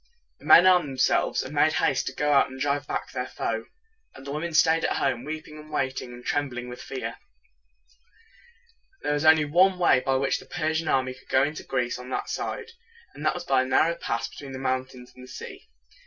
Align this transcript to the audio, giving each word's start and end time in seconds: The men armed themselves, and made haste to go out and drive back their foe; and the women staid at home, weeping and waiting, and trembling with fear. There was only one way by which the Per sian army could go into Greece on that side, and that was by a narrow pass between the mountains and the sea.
The 0.39 0.45
men 0.45 0.65
armed 0.65 0.87
themselves, 0.89 1.43
and 1.43 1.53
made 1.53 1.73
haste 1.73 2.07
to 2.07 2.13
go 2.13 2.33
out 2.33 2.49
and 2.49 2.59
drive 2.59 2.87
back 2.87 3.11
their 3.11 3.27
foe; 3.27 3.65
and 4.15 4.25
the 4.25 4.31
women 4.31 4.51
staid 4.51 4.83
at 4.83 4.97
home, 4.97 5.23
weeping 5.23 5.59
and 5.59 5.69
waiting, 5.71 6.11
and 6.11 6.25
trembling 6.25 6.69
with 6.69 6.81
fear. 6.81 7.17
There 9.03 9.13
was 9.13 9.25
only 9.25 9.45
one 9.45 9.77
way 9.77 9.99
by 9.99 10.15
which 10.15 10.39
the 10.39 10.47
Per 10.47 10.73
sian 10.73 10.87
army 10.87 11.13
could 11.13 11.29
go 11.29 11.43
into 11.43 11.61
Greece 11.61 11.99
on 11.99 12.09
that 12.09 12.29
side, 12.29 12.71
and 13.13 13.23
that 13.23 13.35
was 13.35 13.43
by 13.43 13.61
a 13.61 13.65
narrow 13.67 13.93
pass 13.93 14.27
between 14.27 14.53
the 14.53 14.57
mountains 14.57 15.11
and 15.13 15.23
the 15.23 15.27
sea. 15.31 15.69